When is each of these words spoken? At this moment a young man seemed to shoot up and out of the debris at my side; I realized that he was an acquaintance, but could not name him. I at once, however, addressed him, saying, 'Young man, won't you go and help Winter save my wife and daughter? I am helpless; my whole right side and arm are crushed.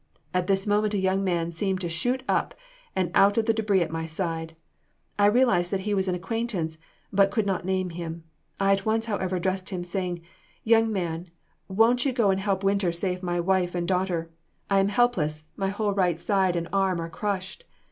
At 0.33 0.47
this 0.47 0.65
moment 0.65 0.95
a 0.95 0.97
young 0.97 1.23
man 1.23 1.51
seemed 1.51 1.79
to 1.81 1.87
shoot 1.87 2.23
up 2.27 2.55
and 2.95 3.11
out 3.13 3.37
of 3.37 3.45
the 3.45 3.53
debris 3.53 3.83
at 3.83 3.91
my 3.91 4.07
side; 4.07 4.55
I 5.19 5.27
realized 5.27 5.69
that 5.69 5.81
he 5.81 5.93
was 5.93 6.07
an 6.07 6.15
acquaintance, 6.15 6.79
but 7.13 7.29
could 7.29 7.45
not 7.45 7.65
name 7.65 7.91
him. 7.91 8.23
I 8.59 8.73
at 8.73 8.83
once, 8.83 9.05
however, 9.05 9.35
addressed 9.35 9.69
him, 9.69 9.83
saying, 9.83 10.23
'Young 10.63 10.91
man, 10.91 11.27
won't 11.67 12.03
you 12.03 12.13
go 12.13 12.31
and 12.31 12.39
help 12.39 12.63
Winter 12.63 12.91
save 12.91 13.21
my 13.21 13.39
wife 13.39 13.75
and 13.75 13.87
daughter? 13.87 14.31
I 14.71 14.79
am 14.79 14.87
helpless; 14.87 15.45
my 15.55 15.69
whole 15.69 15.93
right 15.93 16.19
side 16.19 16.55
and 16.55 16.67
arm 16.73 16.99
are 16.99 17.07
crushed. 17.07 17.65